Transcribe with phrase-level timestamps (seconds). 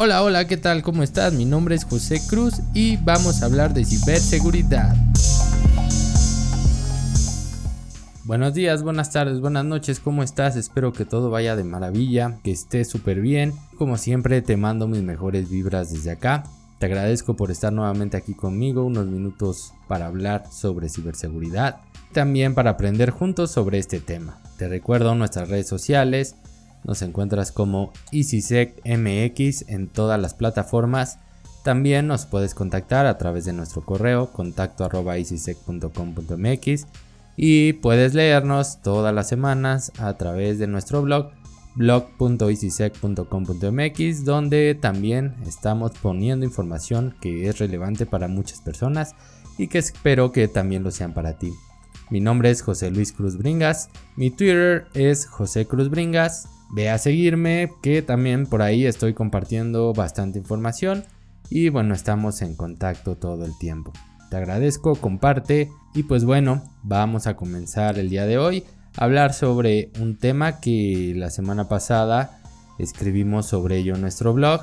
[0.00, 0.84] Hola, hola, ¿qué tal?
[0.84, 1.32] ¿Cómo estás?
[1.32, 4.94] Mi nombre es José Cruz y vamos a hablar de ciberseguridad.
[8.22, 10.54] Buenos días, buenas tardes, buenas noches, ¿cómo estás?
[10.54, 13.54] Espero que todo vaya de maravilla, que estés súper bien.
[13.76, 16.44] Como siempre, te mando mis mejores vibras desde acá.
[16.78, 21.80] Te agradezco por estar nuevamente aquí conmigo unos minutos para hablar sobre ciberseguridad,
[22.12, 24.40] también para aprender juntos sobre este tema.
[24.58, 26.36] Te recuerdo nuestras redes sociales,
[26.84, 31.18] nos encuentras como EasySecMX en todas las plataformas.
[31.64, 34.88] También nos puedes contactar a través de nuestro correo contacto
[37.36, 41.30] y puedes leernos todas las semanas a través de nuestro blog
[41.76, 49.14] blog.easysec.com.mx donde también estamos poniendo información que es relevante para muchas personas
[49.56, 51.52] y que espero que también lo sean para ti.
[52.10, 56.98] Mi nombre es José Luis Cruz Bringas, mi Twitter es José Cruz Bringas Ve a
[56.98, 61.04] seguirme, que también por ahí estoy compartiendo bastante información
[61.50, 63.92] y bueno, estamos en contacto todo el tiempo.
[64.30, 68.64] Te agradezco, comparte y pues bueno, vamos a comenzar el día de hoy
[68.96, 72.38] a hablar sobre un tema que la semana pasada
[72.78, 74.60] escribimos sobre ello en nuestro blog.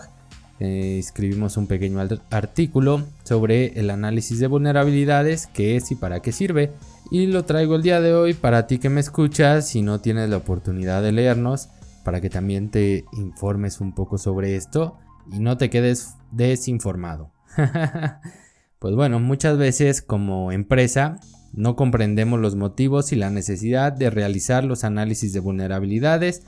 [0.60, 6.32] Eh, escribimos un pequeño artículo sobre el análisis de vulnerabilidades, qué es y para qué
[6.32, 6.72] sirve.
[7.10, 10.30] Y lo traigo el día de hoy para ti que me escuchas si no tienes
[10.30, 11.70] la oportunidad de leernos
[12.06, 14.98] para que también te informes un poco sobre esto
[15.32, 17.32] y no te quedes desinformado.
[18.80, 21.20] pues bueno, muchas veces como empresa
[21.52, 26.44] no comprendemos los motivos y la necesidad de realizar los análisis de vulnerabilidades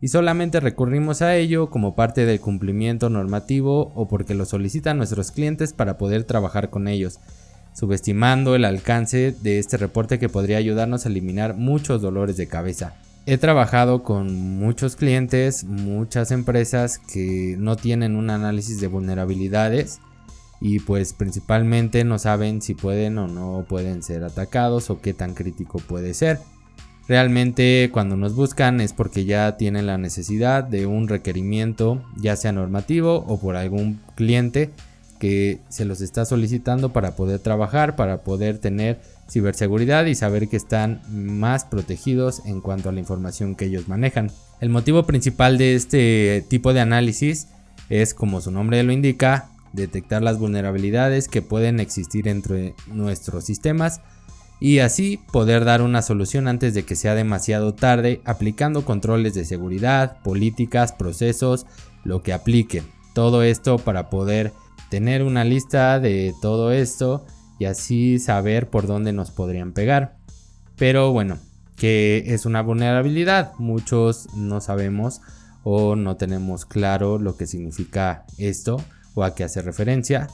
[0.00, 5.30] y solamente recurrimos a ello como parte del cumplimiento normativo o porque lo solicitan nuestros
[5.30, 7.20] clientes para poder trabajar con ellos,
[7.74, 12.94] subestimando el alcance de este reporte que podría ayudarnos a eliminar muchos dolores de cabeza.
[13.24, 20.00] He trabajado con muchos clientes, muchas empresas que no tienen un análisis de vulnerabilidades
[20.60, 25.34] y pues principalmente no saben si pueden o no pueden ser atacados o qué tan
[25.34, 26.40] crítico puede ser.
[27.06, 32.50] Realmente cuando nos buscan es porque ya tienen la necesidad de un requerimiento, ya sea
[32.50, 34.72] normativo o por algún cliente
[35.22, 38.98] que se los está solicitando para poder trabajar, para poder tener
[39.30, 44.32] ciberseguridad y saber que están más protegidos en cuanto a la información que ellos manejan.
[44.60, 47.46] El motivo principal de este tipo de análisis
[47.88, 54.00] es, como su nombre lo indica, detectar las vulnerabilidades que pueden existir entre nuestros sistemas
[54.58, 59.44] y así poder dar una solución antes de que sea demasiado tarde aplicando controles de
[59.44, 61.64] seguridad, políticas, procesos,
[62.02, 62.82] lo que aplique.
[63.14, 64.52] Todo esto para poder
[64.92, 67.24] tener una lista de todo esto
[67.58, 70.16] y así saber por dónde nos podrían pegar.
[70.76, 71.38] Pero bueno,
[71.76, 75.22] que es una vulnerabilidad, muchos no sabemos
[75.64, 80.26] o no tenemos claro lo que significa esto o a qué hace referencia.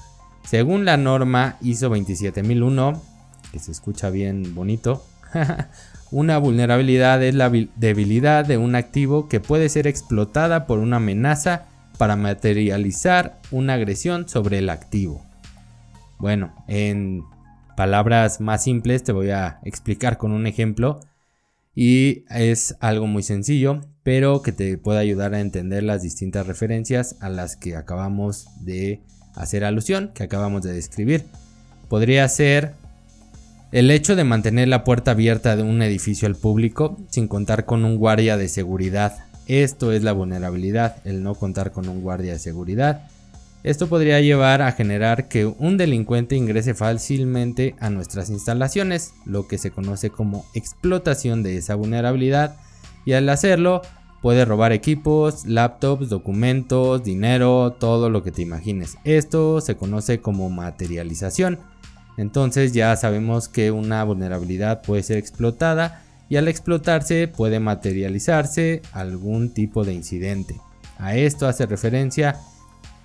[0.44, 3.00] Según la norma ISO 27001,
[3.52, 5.06] que se escucha bien bonito,
[6.10, 11.67] una vulnerabilidad es la debilidad de un activo que puede ser explotada por una amenaza
[11.98, 15.22] para materializar una agresión sobre el activo.
[16.18, 17.24] Bueno, en
[17.76, 21.00] palabras más simples te voy a explicar con un ejemplo
[21.74, 27.16] y es algo muy sencillo, pero que te puede ayudar a entender las distintas referencias
[27.20, 29.02] a las que acabamos de
[29.34, 31.26] hacer alusión, que acabamos de describir.
[31.88, 32.74] Podría ser
[33.70, 37.84] el hecho de mantener la puerta abierta de un edificio al público sin contar con
[37.84, 39.27] un guardia de seguridad.
[39.48, 43.08] Esto es la vulnerabilidad, el no contar con un guardia de seguridad.
[43.64, 49.56] Esto podría llevar a generar que un delincuente ingrese fácilmente a nuestras instalaciones, lo que
[49.56, 52.56] se conoce como explotación de esa vulnerabilidad,
[53.06, 53.80] y al hacerlo
[54.20, 58.98] puede robar equipos, laptops, documentos, dinero, todo lo que te imagines.
[59.04, 61.58] Esto se conoce como materialización.
[62.18, 69.50] Entonces ya sabemos que una vulnerabilidad puede ser explotada y al explotarse puede materializarse algún
[69.54, 70.60] tipo de incidente.
[70.98, 72.36] A esto hace referencia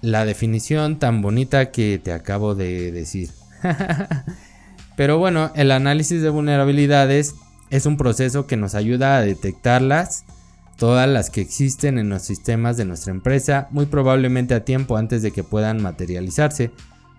[0.02, 3.30] la definición tan bonita que te acabo de decir.
[4.98, 7.36] Pero bueno, el análisis de vulnerabilidades
[7.70, 10.26] es un proceso que nos ayuda a detectarlas,
[10.78, 15.22] todas las que existen en los sistemas de nuestra empresa, muy probablemente a tiempo antes
[15.22, 16.72] de que puedan materializarse,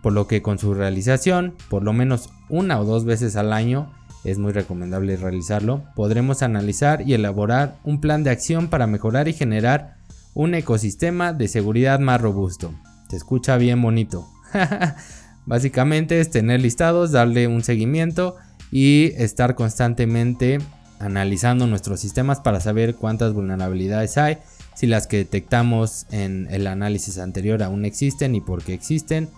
[0.02, 3.90] por lo que con su realización, por lo menos una o dos veces al año,
[4.24, 9.32] es muy recomendable realizarlo, podremos analizar y elaborar un plan de acción para mejorar y
[9.32, 9.96] generar
[10.34, 12.74] un ecosistema de seguridad más robusto.
[13.08, 14.26] Se escucha bien bonito.
[15.46, 18.36] Básicamente es tener listados, darle un seguimiento
[18.72, 20.58] y estar constantemente
[20.98, 24.38] analizando nuestros sistemas para saber cuántas vulnerabilidades hay
[24.74, 29.28] si las que detectamos en el análisis anterior aún existen y por qué existen,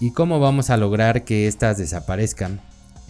[0.00, 2.60] y cómo vamos a lograr que éstas desaparezcan.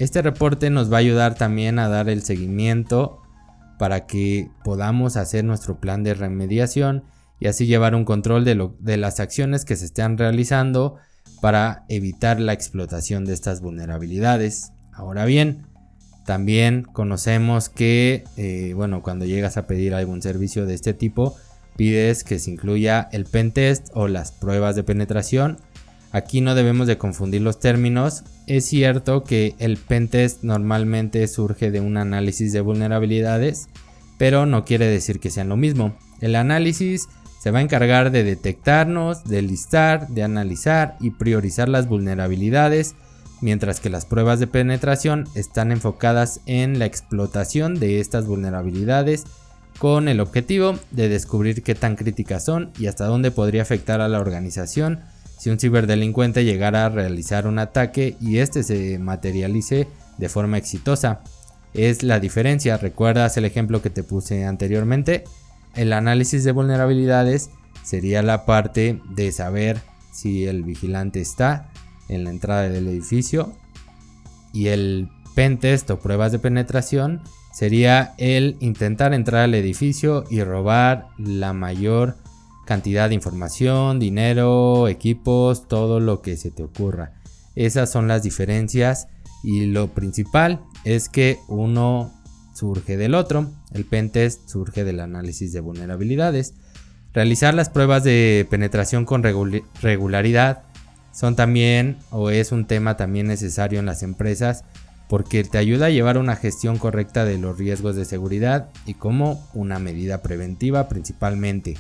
[0.01, 3.21] Este reporte nos va a ayudar también a dar el seguimiento
[3.79, 7.05] para que podamos hacer nuestro plan de remediación
[7.39, 10.97] y así llevar un control de, las acciones que se están realizando
[11.43, 14.73] para evitar la explotación de estas vulnerabilidades.
[14.91, 15.67] Ahora bien,
[16.25, 21.37] también conocemos que, eh, bueno, cuando llegas a pedir algún servicio de este tipo,
[21.77, 25.59] pides que se incluya el pentest o las pruebas de penetración.
[26.13, 28.25] Aquí no debemos de confundir los términos.
[28.47, 33.69] Es cierto que el pentest normalmente surge de un análisis de vulnerabilidades,
[34.19, 35.95] pero no quiere decir que sean lo mismo.
[36.21, 37.09] El análisis
[37.41, 42.97] se va a encargar de detectarnos, de listar, de analizar y priorizar las vulnerabilidades,
[43.41, 49.25] mientras que las pruebas de penetración están enfocadas en la explotación de estas vulnerabilidades
[49.79, 54.09] con el objetivo de descubrir qué tan críticas son y hasta dónde podría afectar a
[54.09, 55.01] la organización
[55.41, 59.89] si un ciberdelincuente llegara a realizar un ataque y este se materialice
[60.19, 61.23] de forma exitosa.
[61.73, 65.25] Es la diferencia, ¿recuerdas el ejemplo que te puse anteriormente?
[65.75, 67.49] El análisis de vulnerabilidades
[67.83, 69.81] sería la parte de saber
[70.13, 71.71] si el vigilante está
[72.11, 73.55] en la entrada del edificio
[74.53, 81.07] y el pentest o pruebas de penetración sería el intentar entrar al edificio y robar
[81.17, 82.17] la mayor
[82.67, 87.13] cantidad de información, dinero, equipos, todo lo que se te ocurra.
[87.57, 89.09] Esas son las diferencias
[89.43, 92.13] y lo principal es que uno
[92.55, 93.51] surge del otro.
[93.73, 96.55] El pentest surge del análisis de vulnerabilidades.
[97.13, 100.63] Realizar las pruebas de penetración con regularidad
[101.13, 104.65] son también o es un tema también necesario en las empresas
[105.09, 109.45] porque te ayuda a llevar una gestión correcta de los riesgos de seguridad y como
[109.55, 111.77] una medida preventiva principalmente.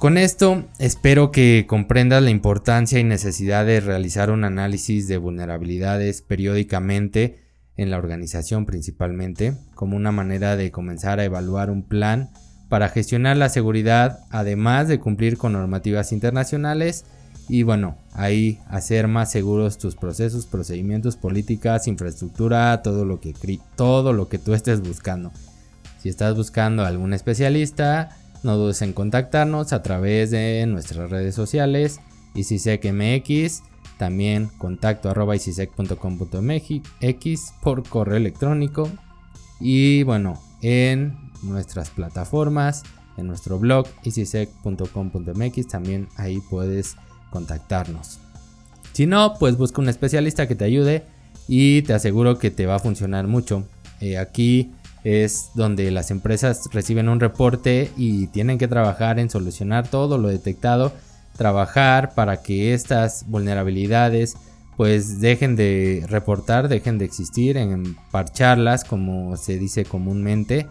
[0.00, 6.22] Con esto espero que comprendas la importancia y necesidad de realizar un análisis de vulnerabilidades
[6.22, 7.42] periódicamente
[7.76, 12.30] en la organización principalmente, como una manera de comenzar a evaluar un plan
[12.70, 17.04] para gestionar la seguridad, además de cumplir con normativas internacionales
[17.46, 23.34] y bueno, ahí hacer más seguros tus procesos, procedimientos, políticas, infraestructura, todo lo que
[23.76, 25.30] todo lo que tú estés buscando.
[26.00, 32.00] Si estás buscando algún especialista, no dudes en contactarnos a través de nuestras redes sociales,
[32.34, 33.62] MX
[34.00, 38.88] también contacto arroba x por correo electrónico.
[39.60, 42.82] Y bueno, en nuestras plataformas,
[43.18, 46.96] en nuestro blog easysec.com.mx también ahí puedes
[47.30, 48.20] contactarnos.
[48.92, 51.04] Si no, pues busca un especialista que te ayude
[51.46, 53.64] y te aseguro que te va a funcionar mucho.
[54.00, 54.72] Eh, aquí
[55.04, 60.28] es donde las empresas reciben un reporte y tienen que trabajar en solucionar todo lo
[60.28, 60.92] detectado
[61.40, 64.36] trabajar para que estas vulnerabilidades
[64.76, 70.66] pues dejen de reportar, dejen de existir, en parcharlas como se dice comúnmente,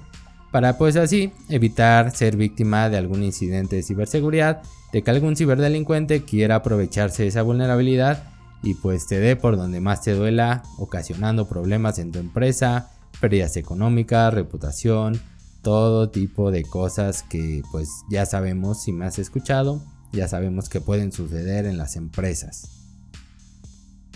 [0.52, 4.62] para pues así evitar ser víctima de algún incidente de ciberseguridad,
[4.94, 8.24] de que algún ciberdelincuente quiera aprovecharse de esa vulnerabilidad
[8.62, 13.58] y pues te dé por donde más te duela, ocasionando problemas en tu empresa, pérdidas
[13.58, 15.20] económicas, reputación,
[15.62, 19.82] todo tipo de cosas que pues ya sabemos si me has escuchado
[20.12, 22.70] ya sabemos que pueden suceder en las empresas.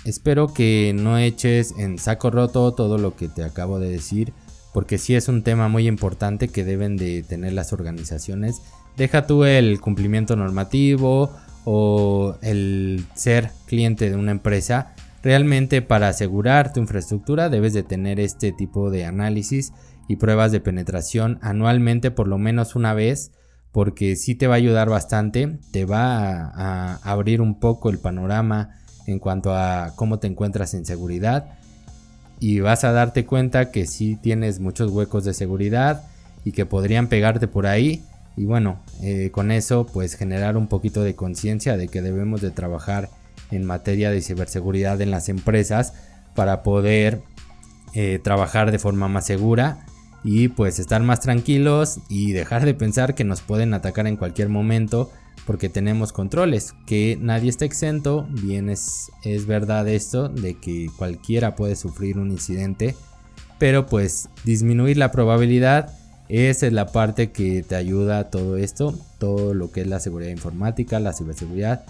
[0.05, 4.33] Espero que no eches en saco roto todo lo que te acabo de decir,
[4.73, 8.61] porque sí es un tema muy importante que deben de tener las organizaciones.
[8.97, 11.31] Deja tú el cumplimiento normativo
[11.63, 14.93] o el ser cliente de una empresa.
[15.23, 19.71] Realmente para asegurar tu infraestructura debes de tener este tipo de análisis
[20.09, 23.31] y pruebas de penetración anualmente por lo menos una vez
[23.71, 28.81] porque sí te va a ayudar bastante, te va a, abrir un poco el panorama
[29.07, 31.57] en cuanto a cómo te encuentras en seguridad
[32.41, 36.03] y vas a darte cuenta que sí tienes muchos huecos de seguridad
[36.43, 38.03] y que podrían pegarte por ahí.
[38.35, 42.51] Y bueno, eh, con eso pues generar un poquito de conciencia de que debemos de
[42.51, 43.09] trabajar
[43.51, 45.93] en materia de ciberseguridad en las empresas
[46.35, 47.21] para poder
[47.93, 49.85] eh, trabajar de forma más segura
[50.23, 54.49] y pues estar más tranquilos y dejar de pensar que nos pueden atacar en cualquier
[54.49, 55.11] momento
[55.45, 61.55] porque tenemos controles, que nadie está exento, bien es, es verdad esto de que cualquiera
[61.55, 62.95] puede sufrir un incidente,
[63.59, 65.93] pero pues disminuir la probabilidad
[66.29, 69.99] esa es la parte que te ayuda a todo esto, todo lo que es la
[69.99, 71.85] seguridad informática, la ciberseguridad,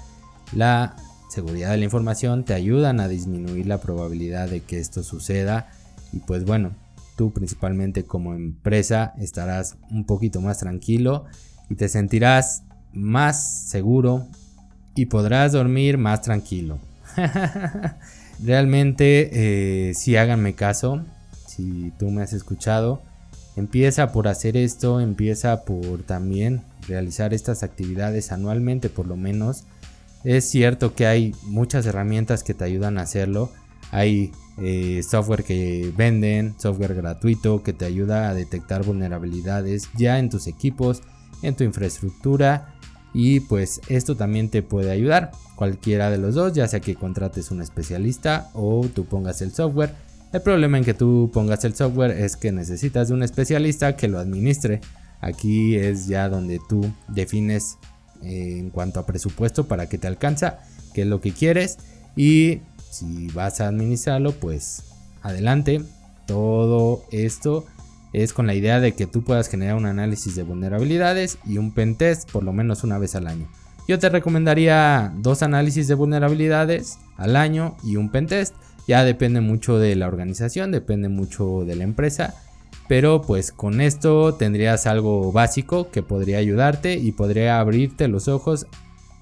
[0.54, 0.96] la
[1.34, 5.72] seguridad de la información te ayudan a disminuir la probabilidad de que esto suceda
[6.12, 6.72] y pues bueno,
[7.16, 11.26] tú principalmente como empresa estarás un poquito más tranquilo
[11.70, 12.64] y te sentirás
[12.94, 14.28] más seguro
[14.96, 16.78] y podrás dormir más tranquilo.
[18.44, 21.04] Realmente, eh, si háganme caso,
[21.48, 23.02] si tú me has escuchado,
[23.56, 29.64] empieza por hacer esto, empieza por también realizar estas actividades anualmente por lo menos.
[30.24, 33.52] Es cierto que hay muchas herramientas que te ayudan a hacerlo.
[33.92, 40.30] Hay eh, software que venden, software gratuito que te ayuda a detectar vulnerabilidades ya en
[40.30, 41.02] tus equipos,
[41.42, 42.76] en tu infraestructura
[43.14, 45.32] y pues esto también te puede ayudar.
[45.56, 49.94] Cualquiera de los dos, ya sea que contrates un especialista o tú pongas el software.
[50.32, 54.08] El problema en que tú pongas el software es que necesitas de un especialista que
[54.08, 54.82] lo administre.
[55.22, 57.78] Aquí es ya donde tú defines
[58.24, 60.60] eh, en cuanto a presupuesto para que te alcanza,
[60.94, 61.78] qué es lo que quieres
[62.16, 62.62] y
[62.92, 64.84] si vas a administrarlo, pues
[65.22, 65.82] adelante.
[66.28, 67.66] Todo esto
[68.14, 71.74] es con la idea de que tú puedas generar un análisis de vulnerabilidades y un
[71.74, 73.48] pentest por lo menos una vez al año.
[73.88, 78.56] Yo te recomendaría dos análisis de vulnerabilidades al año y un pentest.
[78.88, 82.36] Ya depende mucho de la organización, depende mucho de la empresa.
[82.88, 88.68] Pero pues con esto tendrías algo básico que podría ayudarte y podría abrirte los ojos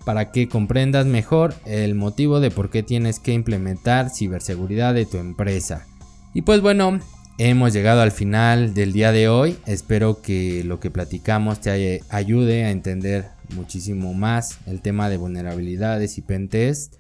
[0.06, 5.18] para que comprendas mejor el motivo de por qué tienes que implementar ciberseguridad de tu
[5.18, 5.86] empresa.
[6.34, 7.00] Y pues bueno,
[7.44, 9.58] Hemos llegado al final del día de hoy.
[9.66, 16.20] Espero que lo que platicamos te ayude a entender muchísimo más el tema de vulnerabilidades
[16.20, 16.98] y pentest.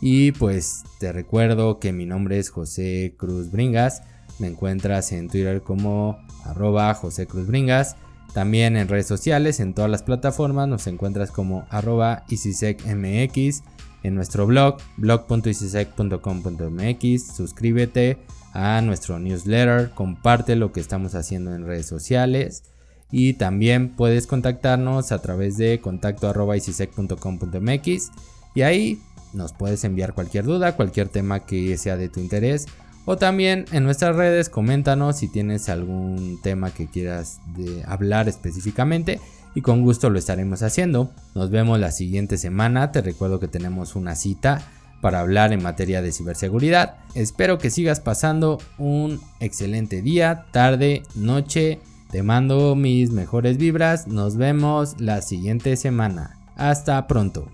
[0.00, 4.02] Y pues te recuerdo que mi nombre es José Cruz Bringas.
[4.40, 7.96] Me encuentras en Twitter como arroba José Cruz Bringas.
[8.32, 13.62] También en redes sociales, en todas las plataformas, nos encuentras como arroba MX.
[14.02, 17.36] En nuestro blog, blog.icisec.com.mx.
[17.36, 18.16] Suscríbete
[18.54, 22.62] a nuestro newsletter, comparte lo que estamos haciendo en redes sociales
[23.12, 26.32] y también puedes contactarnos a través de contacto
[28.54, 32.66] y ahí nos puedes enviar cualquier duda, cualquier tema que sea de tu interés
[33.04, 37.40] o también en nuestras redes coméntanos si tienes algún tema que quieras
[37.86, 39.20] hablar específicamente
[39.54, 41.10] y con gusto lo estaremos haciendo.
[41.34, 44.62] Nos vemos la siguiente semana, te recuerdo que tenemos una cita
[45.00, 46.96] para hablar en materia de ciberseguridad.
[47.14, 51.80] Espero que sigas pasando un excelente día, tarde, noche.
[52.10, 54.06] Te mando mis mejores vibras.
[54.06, 56.38] Nos vemos la siguiente semana.
[56.56, 57.48] Hasta pronto.